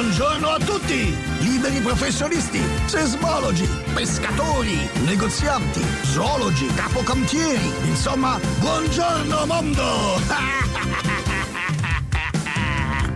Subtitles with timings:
[0.00, 1.12] Buongiorno a tutti!
[1.40, 10.20] Liberi professionisti, sesmologi, pescatori, negozianti, zoologi, capocantieri, insomma, buongiorno mondo!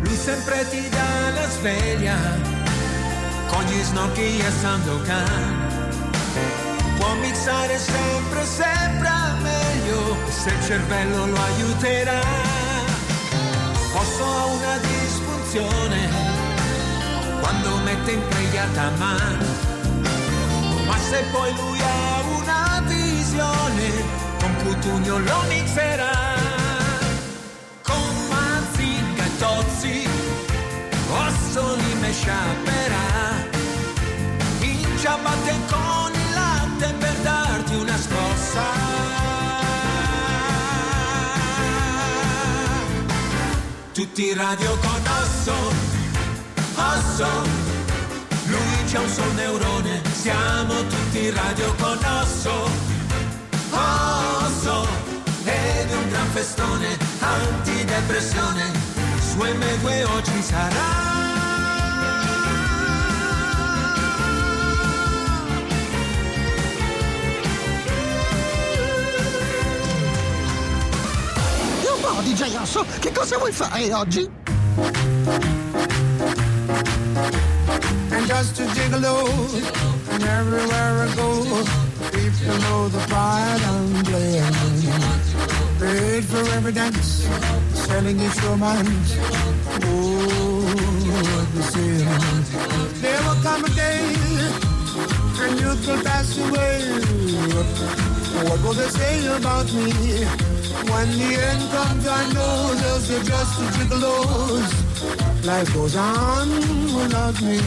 [0.02, 2.18] Lui sempre ti dà la sveglia,
[3.46, 5.88] con gli snocchi e Sandokan.
[6.98, 9.08] Può mixare sempre, sempre
[9.40, 12.20] meglio, se il cervello lo aiuterà.
[13.92, 16.31] Posso ha una disfunzione
[17.42, 19.44] quando mette impregliata mano.
[20.86, 23.88] Ma se poi lui ha una visione,
[24.38, 26.16] con Cutugno lo mixerà.
[27.82, 30.08] Con Mazinga e Tozzi,
[31.10, 33.10] Ossoli me sciaperà.
[34.60, 38.64] In ciabatte con il latte per darti una scossa.
[43.92, 45.91] Tutti in radio con Osso,
[46.82, 47.28] Osso,
[48.46, 52.70] lui c'ha un sol neurone, siamo tutti radio con Osso,
[53.70, 54.86] Osso,
[55.44, 58.72] ed è un gran festone, antidepressione,
[59.20, 61.10] su M2 oggi sarà.
[72.22, 75.61] DJ Osso, che cosa vuoi fare oggi?
[78.22, 79.16] And just a gigolo.
[80.12, 81.28] And everywhere I go,
[82.16, 84.54] people know the part I'm playing.
[85.80, 87.26] Paid for every dance,
[87.86, 89.16] selling each romance.
[89.82, 90.64] Oh,
[91.54, 92.06] the same.
[93.02, 94.14] There will come a day,
[95.42, 96.78] and youth will pass away.
[98.34, 99.92] Oh, what will they say about me?
[100.90, 104.91] When the end comes, I know they'll say just a gigolos.
[105.44, 106.48] Life goes on
[106.96, 107.58] without me.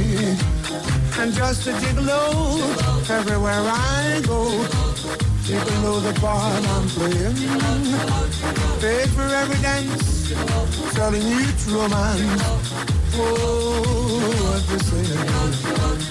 [1.19, 2.61] And just a gigolo
[3.09, 4.41] everywhere I go.
[5.45, 7.35] People know the part I'm playing.
[8.81, 10.34] Paid for every dance,
[10.95, 12.41] selling each romance.
[13.18, 15.06] Oh, what they say.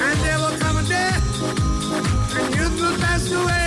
[0.06, 1.12] And there will come a day,
[2.38, 3.64] and youth will pass away.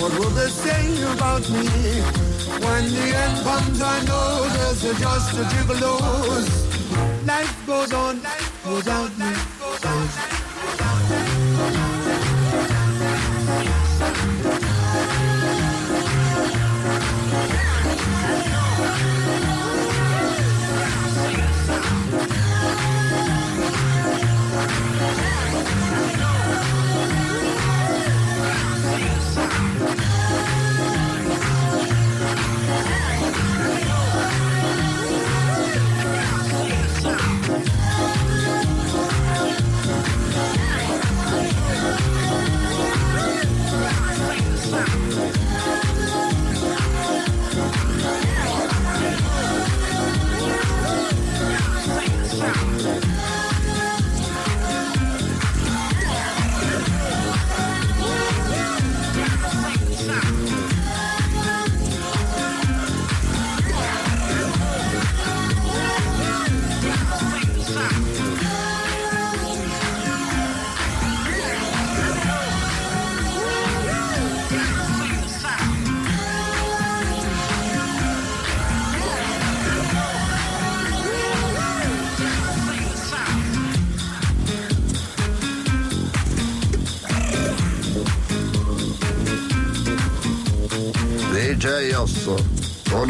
[0.00, 2.25] What will they say about me?
[2.64, 6.48] When the end comes, I know there's a just a gigolos.
[7.26, 8.20] Life goes on
[8.64, 9.56] without me.
[9.76, 10.35] DJ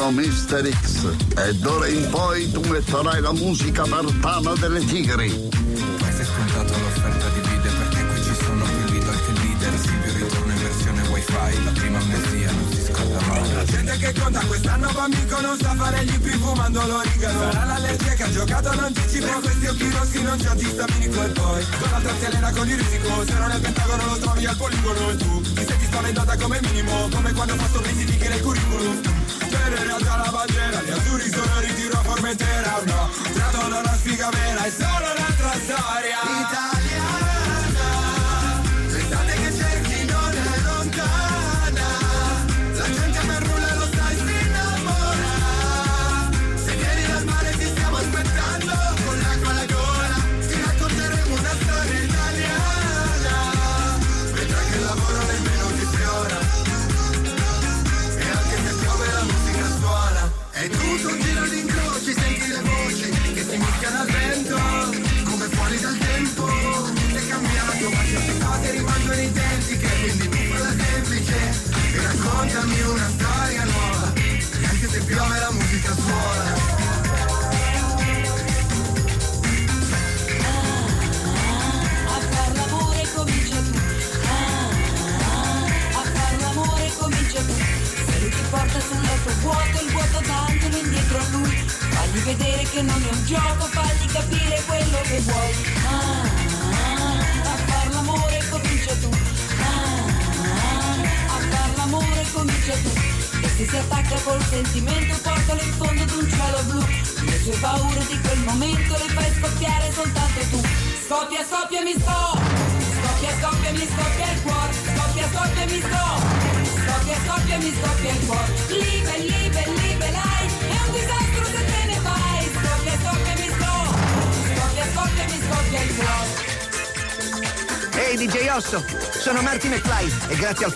[0.07, 0.69] sono Mr.
[0.71, 1.05] X
[1.37, 5.51] e d'ora in poi tu metterai la musica per Tana delle Tigri.
[6.01, 9.79] Ma sei scontato l'offerta di vide perché qui ci sono più leader che leader.
[9.81, 13.53] Silvio ritorna in versione wifi, la prima amnesia non si scorda mai.
[13.55, 17.65] La gente che conta quest'anno va amico non sa fare gli più fumando l'origano Sarà
[17.65, 21.65] la legge che ha giocato all'anticipo Questi occhi rossi non c'è antistaminico e poi.
[21.81, 24.57] Con l'altra si allena con il risico Se non è il pentagono lo trovi al
[24.57, 29.16] poligono E tu ti senti spaventata come minimo Come quando fa sorrisi che nel curriculum
[29.67, 34.29] Per in realtà la bandiera Gli azzurri sono ritiro a Formentera No, tradono la sfiga
[34.31, 35.96] vera È solo un'altra storia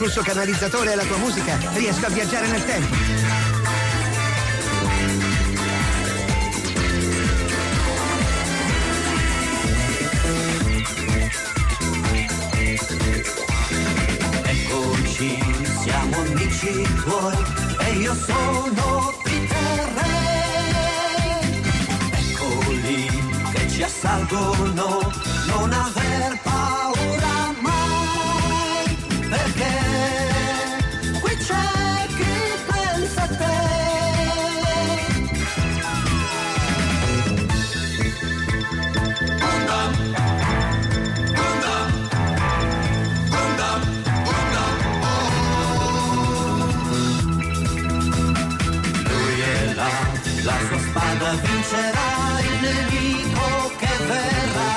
[0.01, 2.97] flusso canalizzatore e alla tua musica riesco a viaggiare nel tempo.
[15.93, 17.37] amici tuoi
[17.81, 20.05] e io sono Peter.
[22.11, 23.07] Eccoli
[23.53, 25.13] che ci assalgono,
[25.47, 26.80] non aver paura
[51.71, 54.75] vincerà il nemico che verrà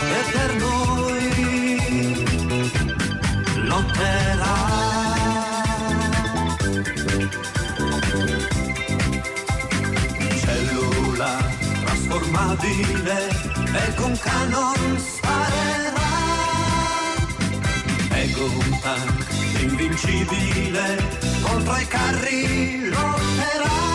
[0.00, 1.22] e per noi
[3.64, 4.56] lotterà.
[10.40, 11.32] Cellula
[11.84, 13.28] trasformabile
[13.72, 16.12] e con canon sparerà.
[18.10, 19.26] Ego un tank
[19.60, 20.96] invincibile
[21.42, 23.93] contro i carri lotterà.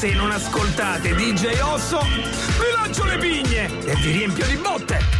[0.00, 5.19] Se non ascoltate DJ Osso vi lancio le pigne e vi riempio di botte.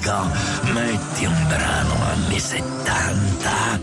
[0.00, 0.30] dico,
[0.72, 3.80] metti un brano anni 70.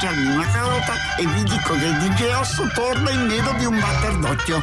[0.00, 4.16] mangiarmi una carota e vi dico che DJ Osso torna in meno di un batter
[4.16, 4.62] d'occhio.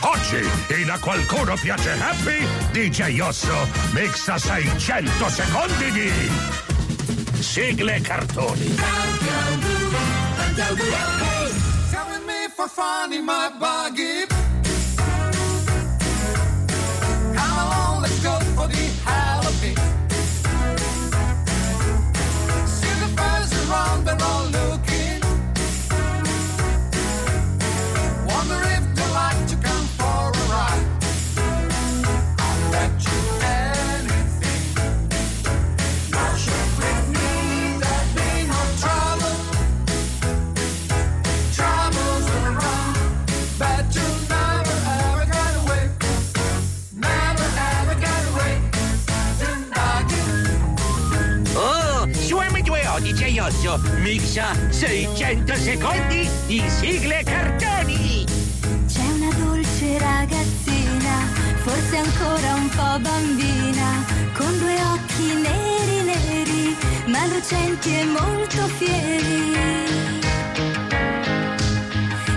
[0.00, 8.74] Oggi, in A Qualcuno Piace Happy, DJ Osso mixa 600 secondi di sigle cartoni.
[11.90, 14.39] Telling me for finding my buggy.
[54.30, 58.24] lascia 600 secondi di sigle cartoni.
[58.86, 67.26] C'è una dolce ragazzina, forse ancora un po' bambina, con due occhi neri neri, ma
[67.26, 69.58] lucenti e molto fieri.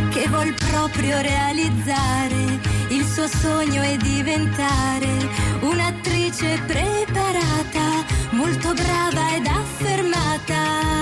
[0.10, 2.60] Che vuol proprio realizzare
[2.90, 10.93] il suo sogno e diventare un'attrice preparata, molto brava ed affermata.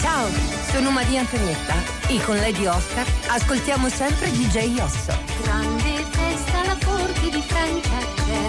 [0.00, 0.28] Ciao,
[0.70, 1.74] sono Maria Antonietta
[2.08, 5.12] e con Lady Oscar ascoltiamo sempre DJ Osso.
[5.42, 8.48] Grande festa alla corte di Francia, c'è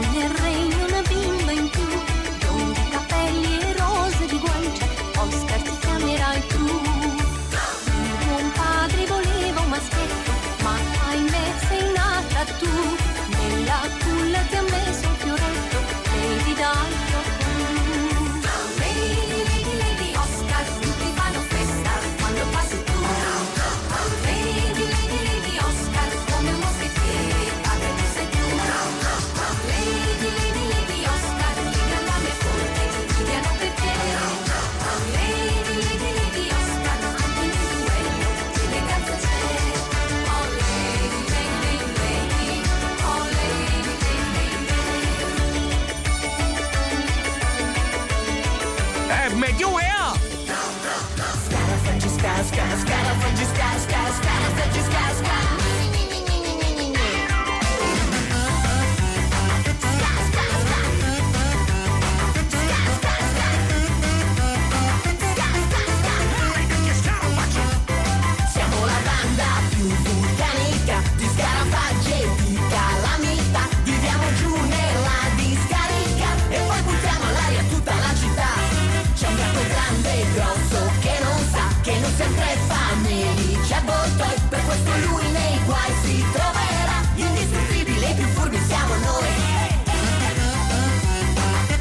[84.92, 89.30] Con lui nei guai si troverà, indistruttibile i più furbi siamo noi.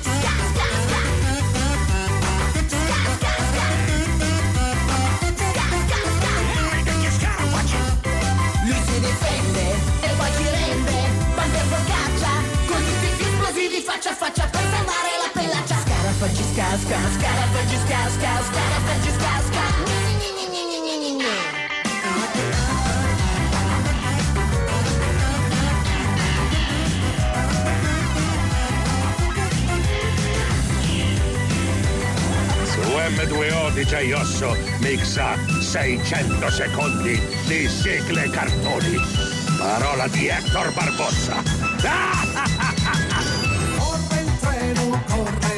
[0.00, 1.08] Scat, scat, scat.
[8.64, 9.64] Lui si difende
[10.02, 10.96] e poi ci rende,
[11.34, 12.32] quante focaccia,
[12.68, 13.10] con tutti
[14.14, 15.76] faccia per salvare la pellaccia.
[15.82, 16.78] Scarafaggi, sca,
[17.18, 19.69] scarafaggi, sca, scarafaggi, sca.
[33.10, 34.12] M2O di J.
[34.12, 38.96] Osso mixa 600 secondi di sigle cartoni.
[39.58, 41.42] Parola di Hector Barbossa.
[43.76, 45.49] Corre il treno, corre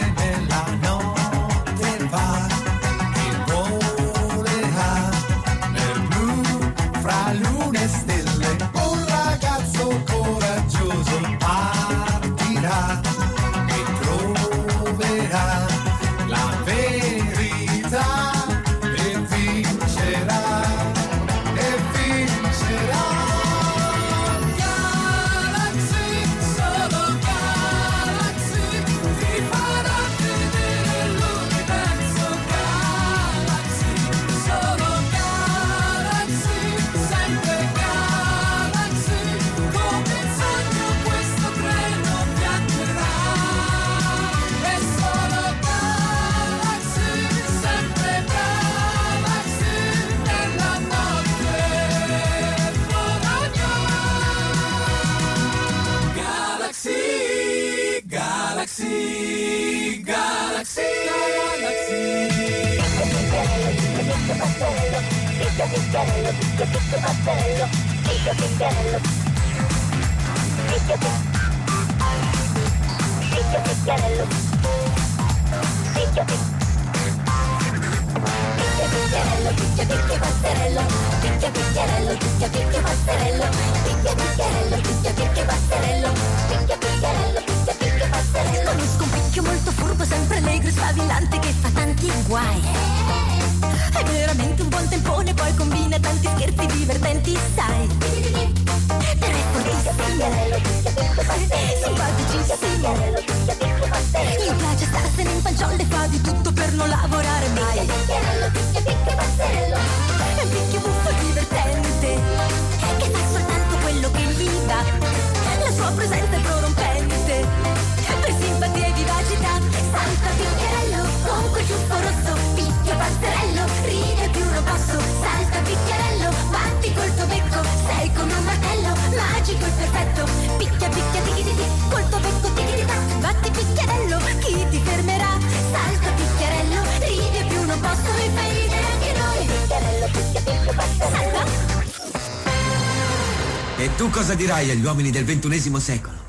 [143.82, 146.21] E tu cosa dirai agli uomini del ventunesimo secolo?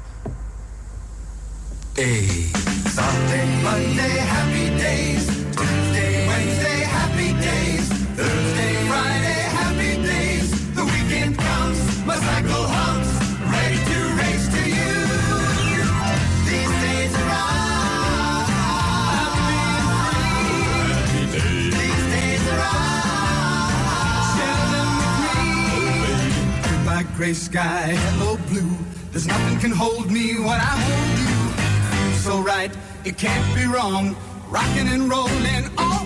[27.24, 28.78] gray sky, hello blue.
[29.12, 32.10] There's nothing can hold me when I hold you.
[32.12, 32.70] Feels so right,
[33.06, 34.14] it can't be wrong.
[34.50, 36.06] Rocking and rolling all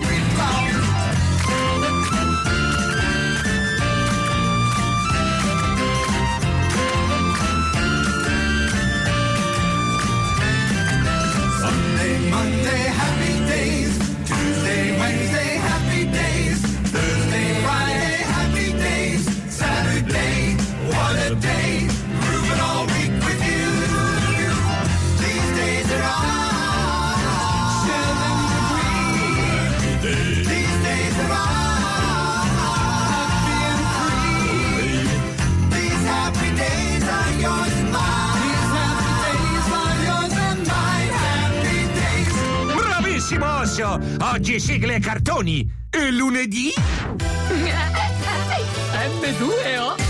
[43.77, 45.71] senso, oggi sigle e cartoni.
[45.91, 46.73] E lunedì?
[49.21, 50.06] M2O?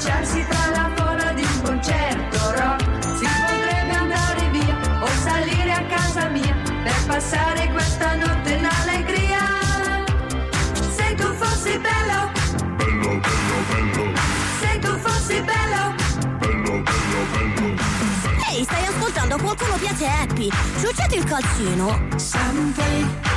[0.00, 2.82] sbilanciarsi tra la folla di un concerto rock.
[3.18, 9.38] Si potrebbe andare via o salire a casa mia per passare questa notte in allegria.
[10.90, 12.30] Se tu fossi bello,
[12.76, 14.12] bello, bello, bello.
[14.60, 15.94] Se tu fossi bello,
[16.38, 17.66] bello, bello, bello.
[18.48, 20.48] Ehi, hey, stai ascoltando qualcuno piace Happy.
[20.80, 22.08] Ciucciati il calzino.
[22.16, 23.29] Someday.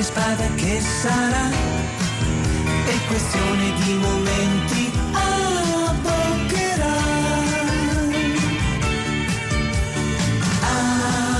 [0.00, 1.50] Cane, spada, che sarà?
[2.86, 6.96] È questione di momenti, abboccherà.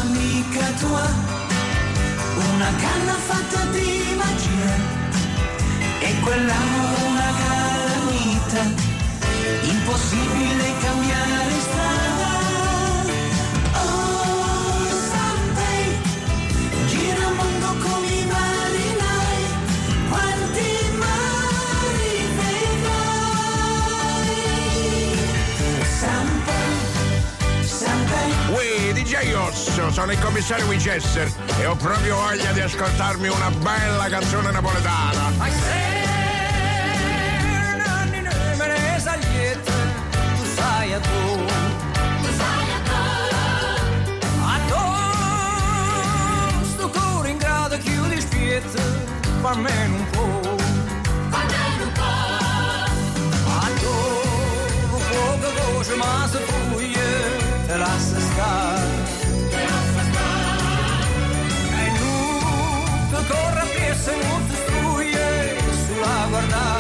[0.00, 1.08] Amica tua,
[2.52, 4.74] una canna fatta di magia,
[6.00, 6.56] e quella
[7.06, 8.62] una calamita,
[9.62, 12.19] impossibile cambiare strada.
[30.00, 35.30] Sono il commissario Winchester e ho proprio voglia di ascoltarmi una bella canzone napoletana.
[40.36, 41.44] Tu sai a tu,
[42.22, 43.02] tu sai a tu,
[44.42, 44.58] a
[46.64, 48.82] sto cuore in grado chiudi spiezza,
[49.42, 50.56] fammene un po',
[51.28, 52.02] fammene un po',
[53.50, 53.94] a tu,
[55.10, 57.36] poca voce ma se puglie,
[57.66, 58.99] te lascia stare,
[63.30, 66.79] Torra piesa in molte struje sulla guardata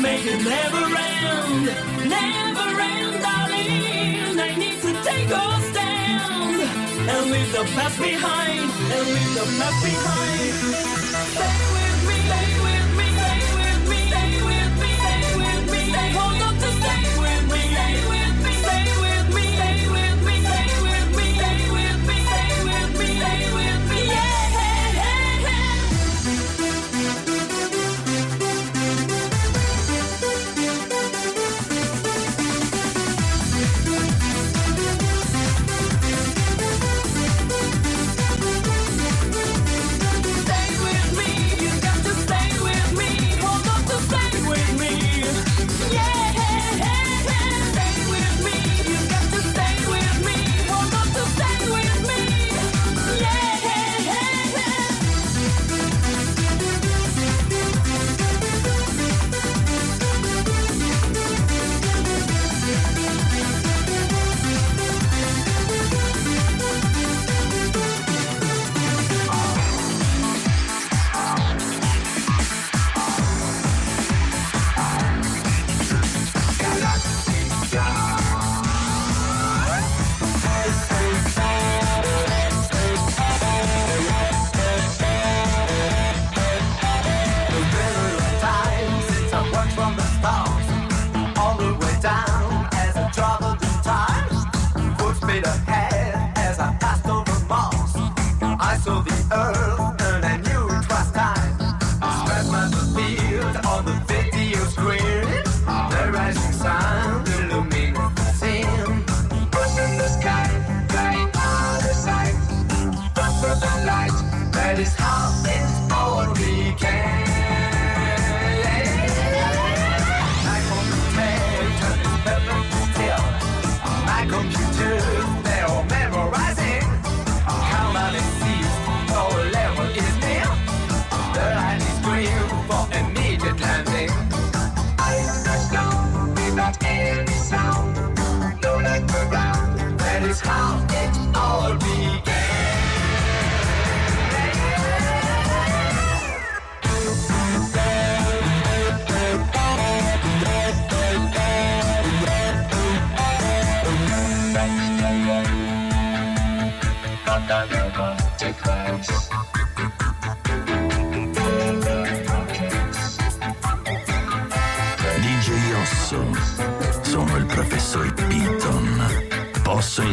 [0.00, 1.66] make it never end,
[2.08, 4.40] never end, darling.
[4.40, 6.62] I need to take a stand
[7.08, 11.79] and leave the past behind, and leave the past behind.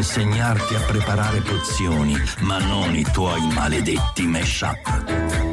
[0.07, 5.46] insegnarti a preparare pozioni, ma non i tuoi maledetti mashup.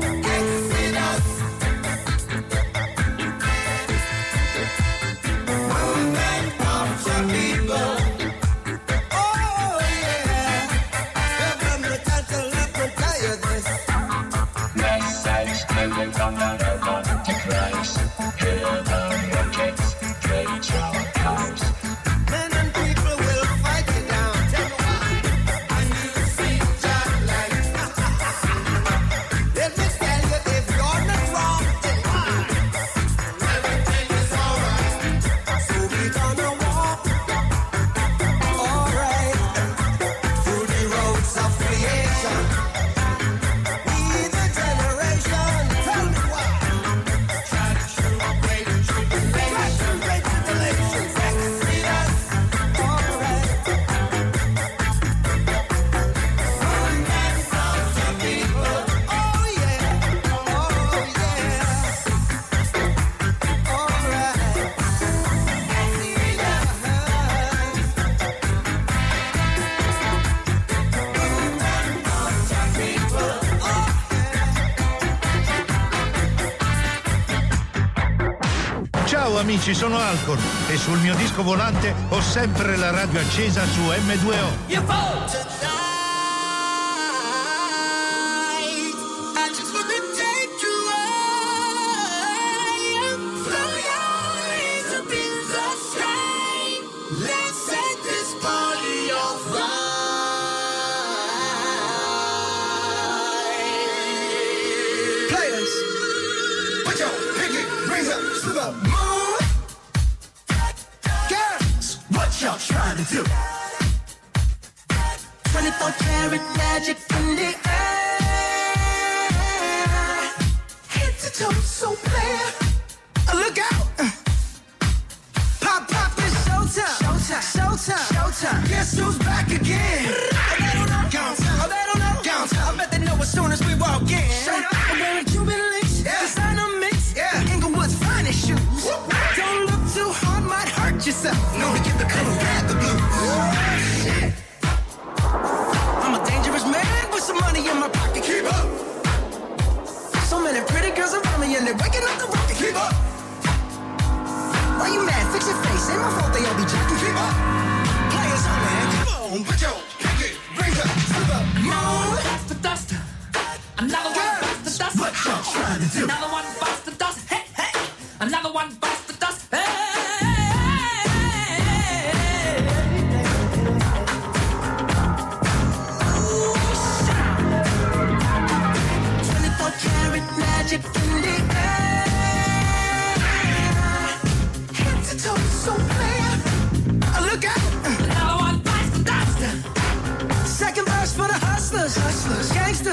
[79.65, 80.37] ci sono alcol
[80.69, 85.84] e sul mio disco volante ho sempre la radio accesa su M2O.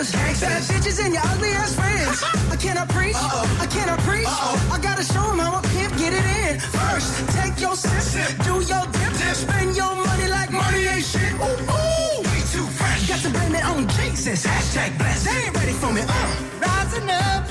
[0.10, 0.68] gangsters, gangsters.
[0.68, 2.24] Bad bitches and your ugly ass friends.
[2.52, 3.16] I cannot preach.
[3.16, 3.58] Uh-oh.
[3.62, 4.26] I cannot preach.
[4.26, 4.74] Uh-oh.
[4.74, 6.60] I gotta show them how a pimp get it in.
[6.60, 8.46] First, take your sip, sip.
[8.46, 11.34] do your dip, dip, spend your money like money ain't shit.
[11.34, 12.22] Ooh, ooh.
[12.26, 13.08] way too fresh.
[13.08, 14.46] Got to blame it on Jesus.
[14.46, 15.26] Hashtag blessed.
[15.26, 16.02] They ain't ready for me.
[16.02, 16.36] Uh.
[16.66, 17.46] Rising up,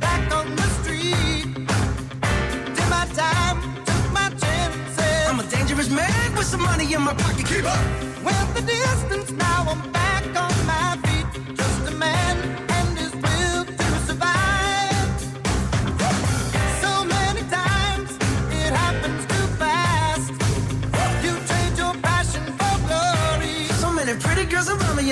[0.00, 1.54] back on the street.
[2.76, 5.28] Did my time, took my chances.
[5.28, 7.46] I'm a dangerous man with some money in my pocket.
[7.46, 7.84] Keep up.
[8.24, 10.93] With the distance, now I'm back on my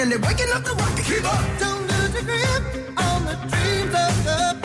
[0.05, 1.05] nearly waking up the rocket.
[1.05, 1.23] Keep
[1.59, 4.62] Don't lose your grip on the dreams of the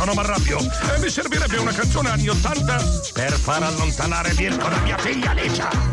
[0.00, 4.96] sono Marrabbio e mi servirebbe una canzone anni 80 per far allontanare Mirko da mia
[4.96, 5.89] figlia Alicia.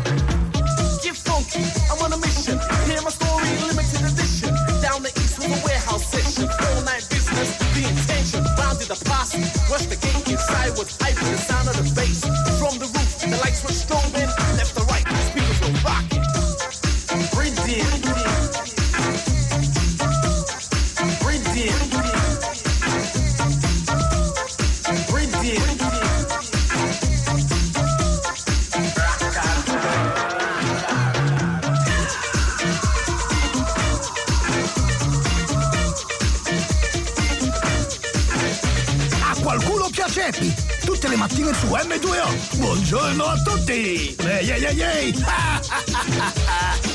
[40.18, 40.52] cepi,
[40.84, 42.56] tutte le mattine su M2O.
[42.58, 44.16] Buongiorno a tutti!
[44.18, 45.14] Ehi, ehi, ehi, ehi!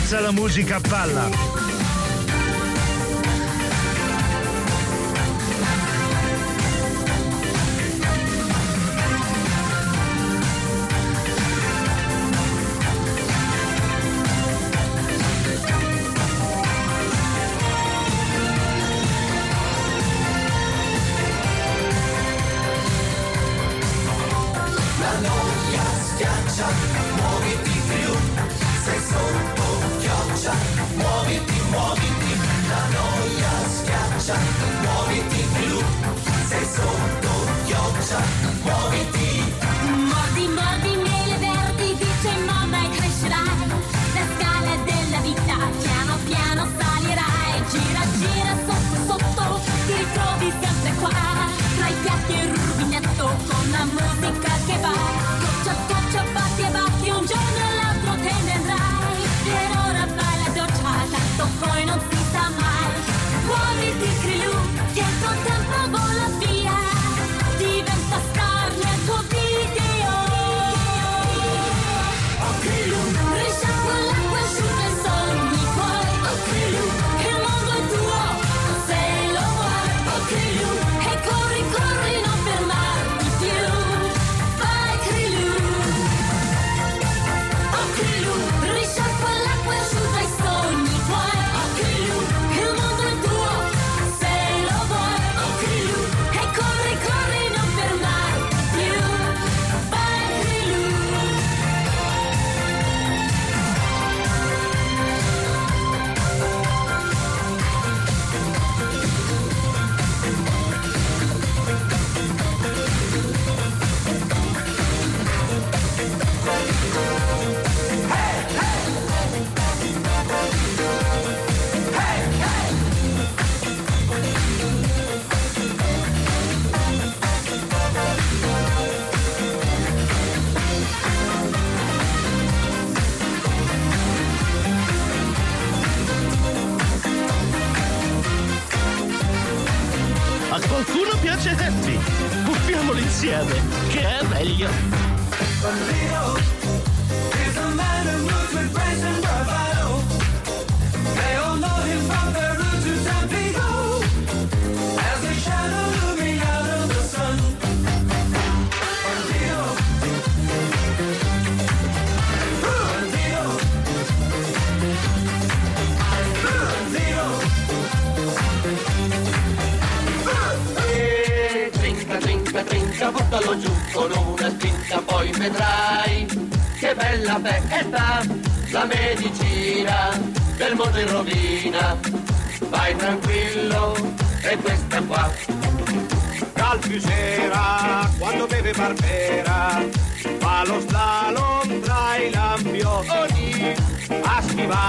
[0.00, 1.49] alza la musica a palla.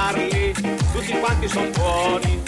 [0.02, 0.52] parli,
[0.91, 2.43] tutti quanti sono buoni,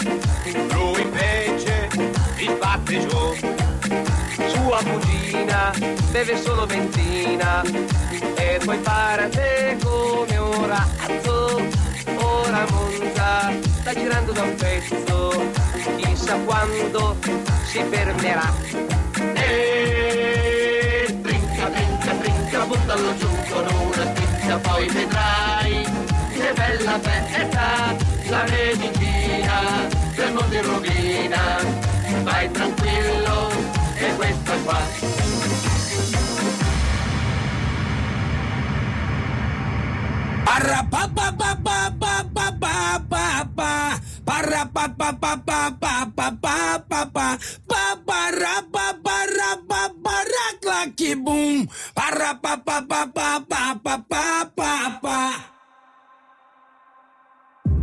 [0.71, 1.89] lui invece
[2.37, 3.35] li batte giù.
[4.47, 5.71] Sua cugina
[6.11, 7.61] beve solo ventina
[8.35, 11.61] e poi parte come un razzo.
[12.15, 13.51] Ora monta,
[13.81, 15.51] sta girando da un pezzo,
[15.97, 17.17] chissà quando
[17.65, 18.51] si fermerà.
[19.35, 26.02] E trinca, trinca, trinca, buttalo giù con una spinta, poi vedrai
[26.43, 27.95] che bella festa,
[28.27, 31.41] la medicina che il mondo rovina,
[32.23, 33.49] vai tranquillo
[33.95, 34.81] e questo qua.
[40.43, 45.71] Parra pa pa pa pa pa pa pa pa pa parra pa pa pa pa
[45.79, 47.27] pa pa pa pa pa
[47.67, 50.13] pa parra pa parra pa pa
[50.63, 54.52] clacky boom parra pa pa pa pa pa pa pa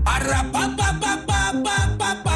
[0.07, 1.51] Arra, pa, pa, pa, pa,
[1.99, 2.30] pa, pa.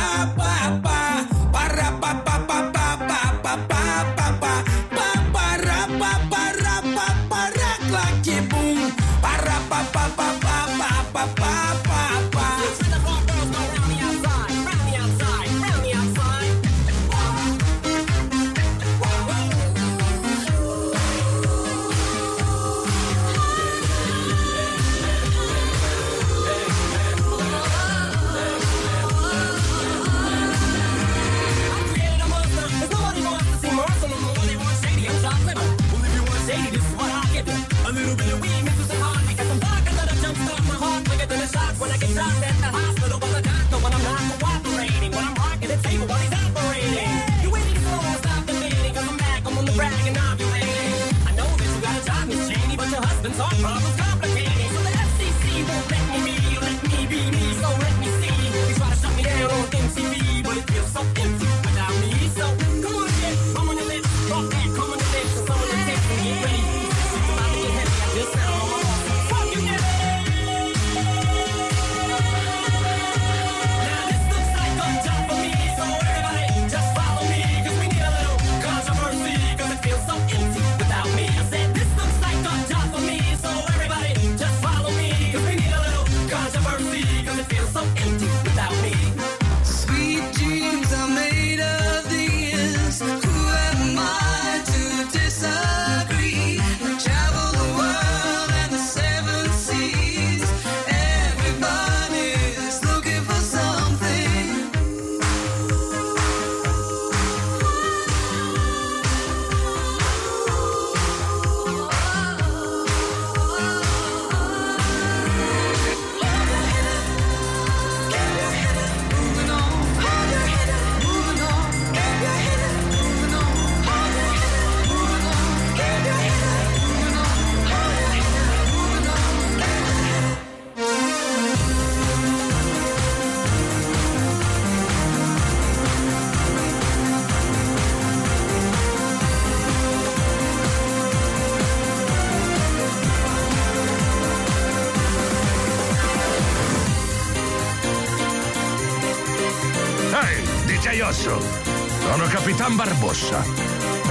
[152.76, 153.44] Barbossa.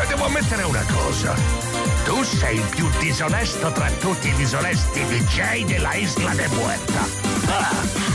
[0.01, 1.33] E devo ammettere una cosa.
[2.05, 7.01] Tu sei il più disonesto tra tutti i disonesti DJ della Isla de Muerta.
[7.47, 8.12] Ah.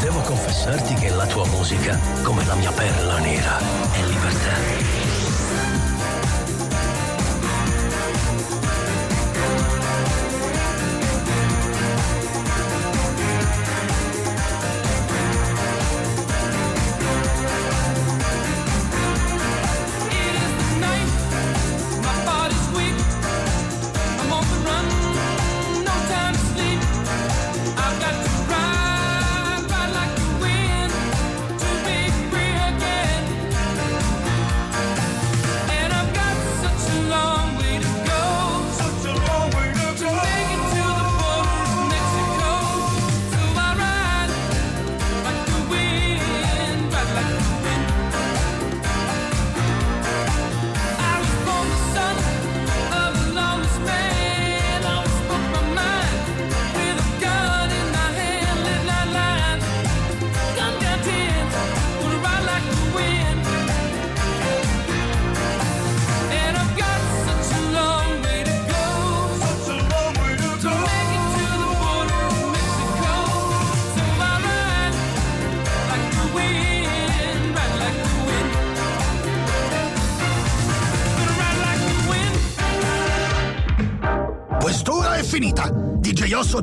[0.00, 3.58] Devo confessarti che la tua musica, come la mia perla nera,
[3.92, 5.13] è libertà.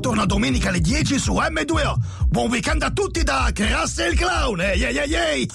[0.02, 1.95] torna domenica alle 10 su M2O.
[2.28, 4.60] Buon weekend a tutti da Crassel Clown!
[4.60, 5.49] Ehi ehi ehi!